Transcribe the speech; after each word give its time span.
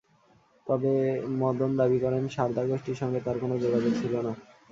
তবে 0.67 0.93
মদন 1.39 1.71
দাবি 1.77 1.97
করেন, 1.99 2.23
সারদা 2.27 2.63
গোষ্ঠীর 2.65 2.99
সঙ্গে 3.01 3.19
তাঁর 3.25 3.37
কোনো 3.39 3.55
যোগাযোগ 3.57 3.93
ছিল 4.01 4.13
না। 4.19 4.33